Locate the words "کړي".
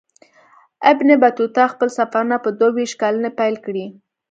3.65-3.85